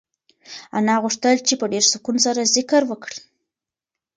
[0.77, 3.19] انا غوښتل چې په ډېر سکون سره ذکر وکړي.